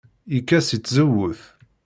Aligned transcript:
Yekka 0.33 0.59
seg 0.61 0.81
tzewwut. 0.81 1.41